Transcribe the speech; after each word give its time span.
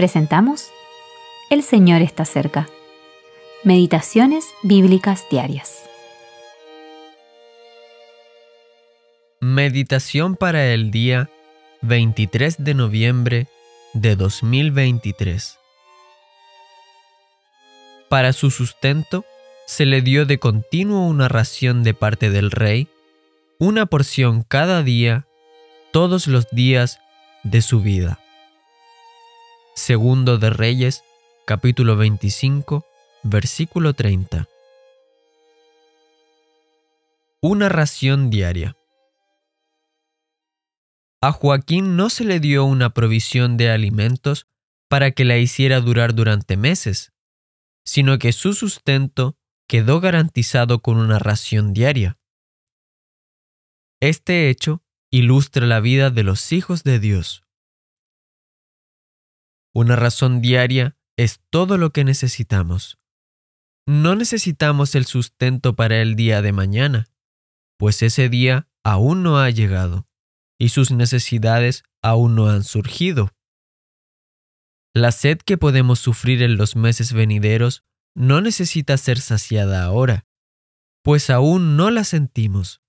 presentamos 0.00 0.70
El 1.50 1.62
Señor 1.62 2.00
está 2.00 2.24
cerca. 2.24 2.70
Meditaciones 3.64 4.46
Bíblicas 4.62 5.26
Diarias. 5.30 5.82
Meditación 9.40 10.36
para 10.36 10.72
el 10.72 10.90
día 10.90 11.28
23 11.82 12.64
de 12.64 12.72
noviembre 12.72 13.46
de 13.92 14.16
2023. 14.16 15.58
Para 18.08 18.32
su 18.32 18.50
sustento 18.50 19.26
se 19.66 19.84
le 19.84 20.00
dio 20.00 20.24
de 20.24 20.38
continuo 20.38 21.06
una 21.08 21.28
ración 21.28 21.82
de 21.82 21.92
parte 21.92 22.30
del 22.30 22.50
rey, 22.50 22.88
una 23.58 23.84
porción 23.84 24.44
cada 24.48 24.82
día, 24.82 25.26
todos 25.92 26.26
los 26.26 26.48
días 26.52 27.00
de 27.44 27.60
su 27.60 27.82
vida. 27.82 28.18
Segundo 29.80 30.36
de 30.36 30.50
Reyes, 30.50 31.04
capítulo 31.46 31.96
25, 31.96 32.84
versículo 33.22 33.94
30. 33.94 34.46
Una 37.40 37.70
ración 37.70 38.28
diaria. 38.28 38.76
A 41.22 41.32
Joaquín 41.32 41.96
no 41.96 42.10
se 42.10 42.24
le 42.24 42.40
dio 42.40 42.66
una 42.66 42.90
provisión 42.90 43.56
de 43.56 43.70
alimentos 43.70 44.46
para 44.86 45.12
que 45.12 45.24
la 45.24 45.38
hiciera 45.38 45.80
durar 45.80 46.14
durante 46.14 46.58
meses, 46.58 47.14
sino 47.82 48.18
que 48.18 48.32
su 48.32 48.52
sustento 48.52 49.38
quedó 49.66 50.02
garantizado 50.02 50.82
con 50.82 50.98
una 50.98 51.18
ración 51.18 51.72
diaria. 51.72 52.18
Este 53.98 54.50
hecho 54.50 54.82
ilustra 55.10 55.66
la 55.66 55.80
vida 55.80 56.10
de 56.10 56.22
los 56.22 56.52
hijos 56.52 56.84
de 56.84 56.98
Dios. 56.98 57.44
Una 59.80 59.96
razón 59.96 60.42
diaria 60.42 60.98
es 61.16 61.40
todo 61.48 61.78
lo 61.78 61.90
que 61.90 62.04
necesitamos. 62.04 62.98
No 63.86 64.14
necesitamos 64.14 64.94
el 64.94 65.06
sustento 65.06 65.74
para 65.74 66.02
el 66.02 66.16
día 66.16 66.42
de 66.42 66.52
mañana, 66.52 67.08
pues 67.78 68.02
ese 68.02 68.28
día 68.28 68.68
aún 68.84 69.22
no 69.22 69.38
ha 69.38 69.48
llegado 69.48 70.06
y 70.58 70.68
sus 70.68 70.90
necesidades 70.90 71.82
aún 72.02 72.34
no 72.34 72.50
han 72.50 72.62
surgido. 72.62 73.30
La 74.94 75.12
sed 75.12 75.38
que 75.38 75.56
podemos 75.56 75.98
sufrir 75.98 76.42
en 76.42 76.58
los 76.58 76.76
meses 76.76 77.14
venideros 77.14 77.82
no 78.14 78.42
necesita 78.42 78.98
ser 78.98 79.18
saciada 79.18 79.82
ahora, 79.82 80.26
pues 81.02 81.30
aún 81.30 81.78
no 81.78 81.90
la 81.90 82.04
sentimos. 82.04 82.82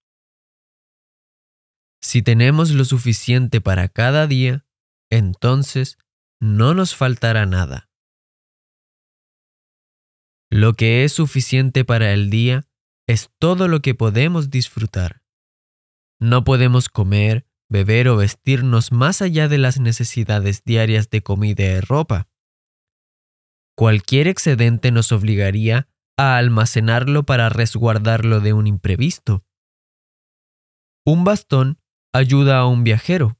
Si 2.02 2.22
tenemos 2.22 2.72
lo 2.72 2.84
suficiente 2.84 3.62
para 3.62 3.88
cada 3.88 4.28
día, 4.28 4.66
entonces 5.09 5.97
no 6.42 6.73
nos 6.73 6.95
faltará 6.95 7.45
nada. 7.45 7.89
Lo 10.50 10.73
que 10.73 11.06
es 11.06 11.14
suficiente 11.14 11.86
para 11.86 12.11
el 12.14 12.30
día 12.30 12.67
es 13.08 13.30
todo 13.39 13.67
lo 13.67 13.81
que 13.81 13.94
podemos 13.94 14.50
disfrutar. 14.50 15.22
No 16.19 16.44
podemos 16.44 16.89
comer, 16.89 17.45
beber 17.69 18.09
o 18.09 18.17
vestirnos 18.17 18.92
más 18.92 19.22
allá 19.22 19.47
de 19.47 19.59
las 19.59 19.80
necesidades 19.80 20.64
diarias 20.64 21.09
de 21.09 21.22
comida 21.22 21.64
y 21.64 21.80
ropa. 21.80 22.28
Cualquier 23.78 24.28
excedente 24.28 24.92
nos 24.92 25.12
obligaría 25.12 25.88
a 26.17 26.38
almacenarlo 26.38 27.23
para 27.23 27.50
resguardarlo 27.50 28.39
de 28.39 28.53
un 28.53 28.67
imprevisto. 28.67 29.45
Un 31.06 31.23
bastón 31.23 31.80
ayuda 32.14 32.59
a 32.59 32.66
un 32.66 32.84
viajero, 32.84 33.38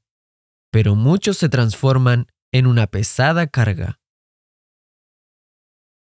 pero 0.72 0.96
muchos 0.96 1.38
se 1.38 1.50
transforman 1.50 2.28
en 2.52 2.68
una 2.68 2.88
pesada 2.88 3.48
carga. 3.48 4.00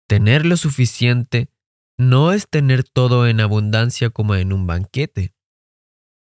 Tener 0.08 0.47
lo 0.47 0.56
suficiente 0.56 1.51
no 1.98 2.33
es 2.33 2.48
tener 2.48 2.84
todo 2.84 3.27
en 3.27 3.40
abundancia 3.40 4.11
como 4.11 4.34
en 4.34 4.52
un 4.52 4.67
banquete, 4.67 5.34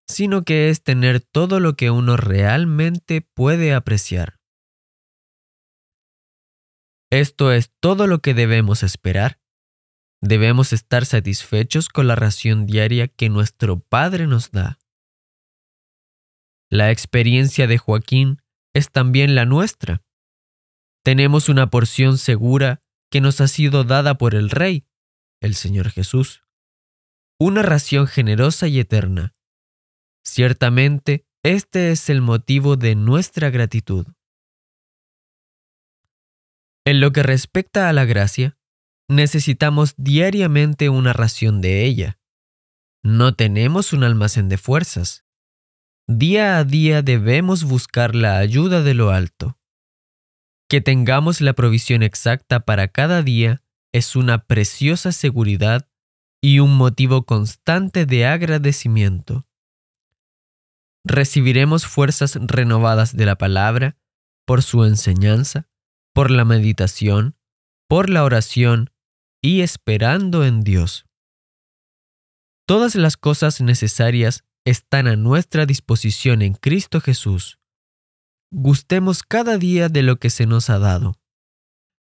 sino 0.08 0.42
que 0.42 0.68
es 0.68 0.82
tener 0.82 1.20
todo 1.20 1.58
lo 1.58 1.74
que 1.74 1.90
uno 1.90 2.16
realmente 2.16 3.22
puede 3.22 3.74
apreciar. 3.74 4.38
Esto 7.10 7.52
es 7.52 7.72
todo 7.80 8.06
lo 8.06 8.20
que 8.20 8.34
debemos 8.34 8.82
esperar. 8.82 9.40
Debemos 10.22 10.72
estar 10.72 11.04
satisfechos 11.04 11.88
con 11.88 12.06
la 12.06 12.14
ración 12.14 12.64
diaria 12.64 13.08
que 13.08 13.28
nuestro 13.28 13.80
Padre 13.80 14.26
nos 14.26 14.50
da. 14.50 14.78
La 16.70 16.90
experiencia 16.90 17.66
de 17.66 17.76
Joaquín 17.76 18.40
es 18.72 18.90
también 18.90 19.34
la 19.34 19.44
nuestra. 19.44 20.02
Tenemos 21.02 21.48
una 21.48 21.68
porción 21.68 22.16
segura 22.16 22.80
que 23.10 23.20
nos 23.20 23.40
ha 23.40 23.48
sido 23.48 23.82
dada 23.82 24.16
por 24.16 24.34
el 24.34 24.50
Rey, 24.50 24.86
el 25.40 25.54
Señor 25.54 25.90
Jesús. 25.90 26.44
Una 27.40 27.62
ración 27.62 28.06
generosa 28.06 28.68
y 28.68 28.78
eterna. 28.78 29.34
Ciertamente, 30.24 31.26
este 31.42 31.90
es 31.90 32.08
el 32.08 32.20
motivo 32.20 32.76
de 32.76 32.94
nuestra 32.94 33.50
gratitud. 33.50 34.06
En 36.84 37.00
lo 37.00 37.12
que 37.12 37.24
respecta 37.24 37.88
a 37.88 37.92
la 37.92 38.04
gracia, 38.04 38.56
necesitamos 39.08 39.94
diariamente 39.96 40.88
una 40.88 41.12
ración 41.12 41.60
de 41.60 41.84
ella. 41.84 42.20
No 43.02 43.34
tenemos 43.34 43.92
un 43.92 44.04
almacén 44.04 44.48
de 44.48 44.56
fuerzas. 44.56 45.24
Día 46.06 46.58
a 46.58 46.64
día 46.64 47.02
debemos 47.02 47.64
buscar 47.64 48.14
la 48.14 48.38
ayuda 48.38 48.82
de 48.82 48.94
lo 48.94 49.10
alto. 49.10 49.58
Que 50.72 50.80
tengamos 50.80 51.42
la 51.42 51.52
provisión 51.52 52.02
exacta 52.02 52.60
para 52.60 52.88
cada 52.88 53.20
día 53.20 53.62
es 53.92 54.16
una 54.16 54.46
preciosa 54.46 55.12
seguridad 55.12 55.86
y 56.40 56.60
un 56.60 56.78
motivo 56.78 57.26
constante 57.26 58.06
de 58.06 58.24
agradecimiento. 58.24 59.46
Recibiremos 61.04 61.84
fuerzas 61.84 62.38
renovadas 62.40 63.14
de 63.14 63.26
la 63.26 63.36
palabra 63.36 63.98
por 64.46 64.62
su 64.62 64.86
enseñanza 64.86 65.68
por 66.14 66.30
la 66.30 66.46
meditación, 66.46 67.36
por 67.86 68.08
la 68.08 68.24
oración 68.24 68.88
y 69.42 69.60
esperando 69.60 70.42
en 70.42 70.62
Dios. 70.62 71.04
Todas 72.66 72.94
las 72.94 73.18
cosas 73.18 73.60
necesarias 73.60 74.46
están 74.64 75.06
a 75.06 75.16
nuestra 75.16 75.66
disposición 75.66 76.40
en 76.40 76.54
Cristo 76.54 77.02
Jesús. 77.02 77.58
Gustemos 78.54 79.22
cada 79.22 79.56
día 79.56 79.88
de 79.88 80.02
lo 80.02 80.16
que 80.16 80.28
se 80.28 80.44
nos 80.44 80.68
ha 80.68 80.78
dado. 80.78 81.14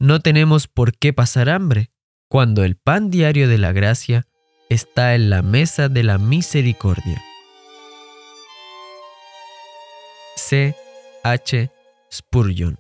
No 0.01 0.21
tenemos 0.21 0.67
por 0.67 0.97
qué 0.97 1.13
pasar 1.13 1.51
hambre 1.51 1.91
cuando 2.27 2.65
el 2.65 2.75
pan 2.75 3.11
diario 3.11 3.49
de 3.49 3.59
la 3.59 3.73
gracia 3.73 4.27
está 4.71 5.15
en 5.15 5.29
la 5.29 5.43
mesa 5.43 5.91
de 5.91 6.05
la 6.05 6.17
misericordia. 6.17 7.23
C. 10.37 10.75
H. 11.23 11.71
Spurgeon 12.11 12.79